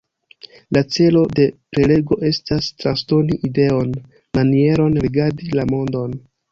La 0.77 0.81
celo 0.95 1.21
de 1.39 1.45
prelego 1.75 2.19
estas 2.31 2.71
transdoni 2.81 3.39
ideon, 3.51 3.95
manieron 4.41 5.03
rigardi 5.07 5.57
la 5.61 5.73
mondon... 5.77 6.23